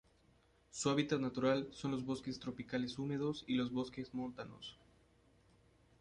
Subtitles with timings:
[0.71, 4.75] Su hábitat natural son los bosques tropicales húmedos y los bosques montanos.